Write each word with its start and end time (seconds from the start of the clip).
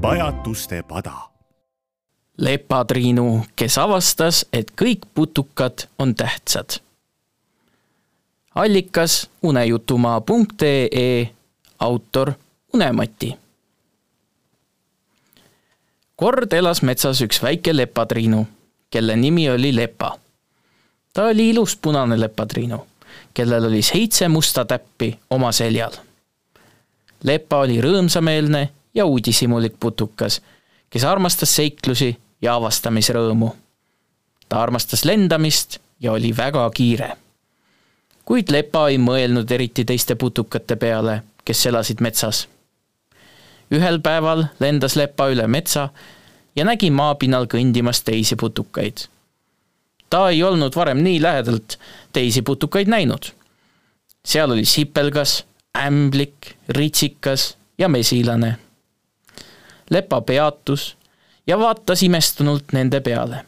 pajatuste 0.00 0.82
pada. 0.82 1.12
lepatriinu, 2.38 3.44
kes 3.56 3.78
avastas, 3.78 4.46
et 4.52 4.70
kõik 4.82 5.06
putukad 5.14 5.88
on 5.98 6.14
tähtsad. 6.14 6.78
allikas 8.54 9.30
unejutumaa.ee, 9.42 11.28
autor 11.78 12.32
Unemati. 12.74 13.36
kord 16.16 16.52
elas 16.52 16.82
metsas 16.82 17.20
üks 17.20 17.42
väike 17.42 17.76
lepatriinu, 17.76 18.46
kelle 18.90 19.16
nimi 19.16 19.50
oli 19.50 19.76
Lepa. 19.76 20.18
ta 21.12 21.24
oli 21.24 21.50
ilus 21.50 21.76
punane 21.76 22.20
lepatriinu, 22.20 22.86
kellel 23.34 23.64
oli 23.64 23.82
seitse 23.82 24.28
musta 24.28 24.64
täppi 24.64 25.18
oma 25.30 25.52
seljal. 25.52 25.92
Lepa 27.22 27.56
oli 27.56 27.80
rõõmsameelne 27.80 28.68
ja 28.94 29.04
uudishimulik 29.04 29.74
putukas, 29.80 30.40
kes 30.90 31.04
armastas 31.04 31.56
seiklusi 31.56 32.16
ja 32.42 32.54
avastamisrõõmu. 32.54 33.50
ta 34.48 34.62
armastas 34.62 35.04
lendamist 35.04 35.78
ja 36.00 36.12
oli 36.12 36.36
väga 36.36 36.70
kiire. 36.70 37.16
kuid 38.24 38.50
Lepa 38.50 38.88
ei 38.88 38.98
mõelnud 38.98 39.50
eriti 39.50 39.84
teiste 39.84 40.14
putukate 40.14 40.76
peale, 40.76 41.22
kes 41.44 41.66
elasid 41.66 42.00
metsas. 42.00 42.48
ühel 43.70 44.00
päeval 44.00 44.44
lendas 44.60 44.96
Lepa 44.96 45.28
üle 45.28 45.46
metsa 45.46 45.88
ja 46.56 46.64
nägi 46.64 46.90
maapinnal 46.90 47.46
kõndimas 47.46 48.02
teisi 48.04 48.36
putukaid. 48.36 48.96
ta 50.10 50.28
ei 50.30 50.42
olnud 50.42 50.76
varem 50.76 51.02
nii 51.02 51.22
lähedalt 51.22 51.78
teisi 52.12 52.42
putukaid 52.42 52.88
näinud. 52.88 53.32
seal 54.24 54.50
oli 54.50 54.64
sipelgas, 54.64 55.44
ämblik, 55.76 56.56
ritsikas 56.68 57.56
ja 57.78 57.88
mesilane 57.88 58.56
Lepa 59.90 60.20
peatus 60.20 60.96
ja 61.46 61.58
vaatas 61.58 62.02
imestunult 62.02 62.72
nende 62.72 63.00
peale. 63.00 63.44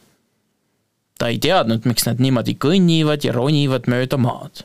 ta 1.18 1.28
ei 1.28 1.38
teadnud, 1.38 1.84
miks 1.84 2.06
nad 2.08 2.16
niimoodi 2.16 2.54
kõnnivad 2.56 3.24
ja 3.26 3.32
ronivad 3.36 3.84
mööda 3.92 4.16
maad. 4.16 4.62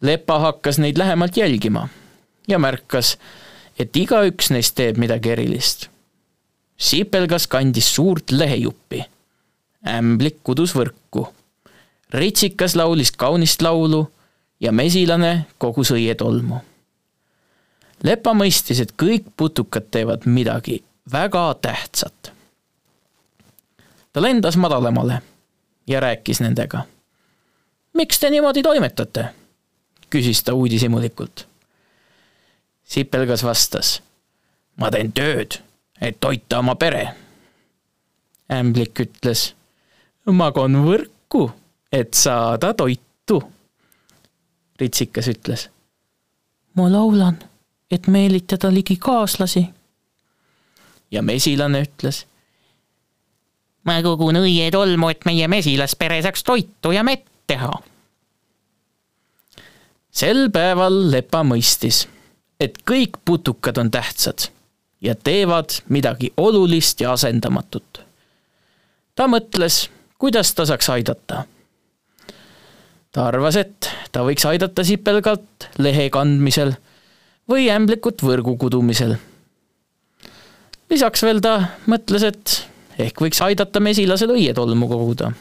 Lepa 0.00 0.38
hakkas 0.40 0.78
neid 0.80 0.96
lähemalt 0.96 1.36
jälgima 1.36 1.88
ja 2.48 2.58
märkas, 2.58 3.18
et 3.78 3.96
igaüks 3.96 4.48
neist 4.50 4.74
teeb 4.76 4.96
midagi 4.96 5.34
erilist. 5.36 5.90
sipelgas 6.76 7.46
kandis 7.46 7.94
suurt 7.94 8.30
lehejuppi, 8.30 9.04
ämblik 9.84 10.40
kudus 10.42 10.72
võrku, 10.76 11.26
ritsikas 12.12 12.76
laulis 12.76 13.12
kaunist 13.12 13.62
laulu 13.62 14.06
ja 14.60 14.72
mesilane 14.72 15.46
kogus 15.58 15.92
õietolmu 15.92 16.62
Lepa 18.04 18.34
mõistis, 18.36 18.80
et 18.82 18.92
kõik 18.92 19.30
putukad 19.36 19.88
teevad 19.90 20.26
midagi 20.26 20.82
väga 21.12 21.54
tähtsat. 21.62 22.32
ta 24.12 24.22
lendas 24.22 24.56
madalamale 24.56 25.22
ja 25.86 26.00
rääkis 26.00 26.40
nendega. 26.40 26.84
miks 27.94 28.18
te 28.18 28.30
niimoodi 28.30 28.62
toimetate? 28.62 29.24
küsis 30.10 30.42
ta 30.44 30.54
uudishimulikult. 30.54 31.46
sipelgas 32.84 33.44
vastas. 33.44 34.02
ma 34.76 34.90
teen 34.90 35.12
tööd, 35.12 35.60
et 36.00 36.20
toita 36.20 36.58
oma 36.58 36.74
pere. 36.74 37.14
ämblik 38.52 39.00
ütles. 39.00 39.54
magan 40.24 40.84
võrku, 40.84 41.50
et 41.92 42.14
saada 42.14 42.74
toitu. 42.74 43.42
ritsikas 44.80 45.28
ütles. 45.28 45.68
ma 46.74 46.92
laulan 46.92 47.38
et 47.90 48.06
meelitada 48.06 48.74
ligi 48.74 48.96
kaaslasi. 48.96 49.66
ja 51.10 51.22
mesilane 51.22 51.82
ütles. 51.82 52.26
ma 53.84 54.02
kogun 54.02 54.36
õietolmu, 54.36 55.08
et 55.08 55.24
meie 55.24 55.48
mesilaspere 55.48 56.22
saaks 56.22 56.44
toitu 56.44 56.92
ja 56.92 57.02
mett 57.02 57.26
teha. 57.46 57.72
sel 60.10 60.50
päeval 60.50 61.10
Lepa 61.10 61.42
mõistis, 61.44 62.06
et 62.60 62.78
kõik 62.90 63.18
putukad 63.24 63.78
on 63.78 63.90
tähtsad 63.90 64.48
ja 65.00 65.14
teevad 65.14 65.82
midagi 65.88 66.32
olulist 66.36 67.00
ja 67.00 67.12
asendamatut. 67.12 68.00
ta 69.14 69.28
mõtles, 69.28 69.88
kuidas 70.18 70.54
ta 70.54 70.66
saaks 70.66 70.90
aidata 70.90 71.44
ta 73.16 73.30
arvas, 73.30 73.56
et 73.56 73.88
ta 74.12 74.20
võiks 74.26 74.44
aidata 74.44 74.84
sipelgalt 74.84 75.70
lehe 75.80 76.10
kandmisel 76.12 76.74
või 77.50 77.68
ämblikut 77.70 78.22
võrgu 78.22 78.56
kudumisel. 78.58 79.16
lisaks 80.90 81.22
veel 81.22 81.40
ta 81.40 81.56
mõtles, 81.86 82.22
et 82.22 82.68
ehk 82.98 83.20
võiks 83.20 83.40
aidata 83.42 83.80
mesilasel 83.80 84.32
õietolmu 84.34 84.88
koguda. 84.88 85.32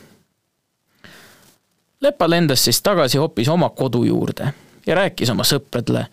Lepa 2.01 2.29
lendas 2.29 2.65
siis 2.65 2.81
tagasi 2.81 3.17
hoopis 3.17 3.49
oma 3.49 3.69
kodu 3.69 4.03
juurde 4.03 4.51
ja 4.85 4.95
rääkis 4.95 5.29
oma 5.29 5.43
sõpradele, 5.47 6.05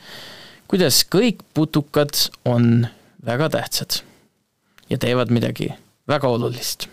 kuidas 0.69 1.03
kõik 1.05 1.43
putukad 1.55 2.17
on 2.45 2.87
väga 3.27 3.49
tähtsad 3.49 4.01
ja 4.91 4.99
teevad 4.99 5.31
midagi 5.31 5.73
väga 6.09 6.29
olulist. 6.29 6.89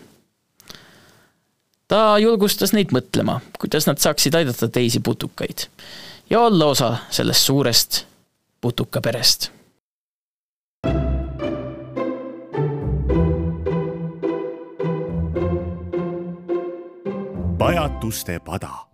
ta 1.88 2.18
julgustas 2.20 2.74
neid 2.74 2.92
mõtlema, 2.92 3.40
kuidas 3.60 3.88
nad 3.88 3.98
saaksid 3.98 4.36
aidata 4.36 4.68
teisi 4.68 5.00
putukaid 5.00 5.68
ja 6.30 6.42
olla 6.42 6.66
osa 6.66 6.98
sellest 7.10 7.46
suurest 7.46 8.09
putukaperest. 8.62 9.60
pajatuste 17.60 18.40
pada 18.40 18.88